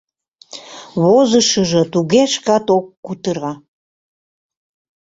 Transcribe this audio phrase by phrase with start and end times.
[1.01, 3.53] Возышыжо туге шкат ок кутыро.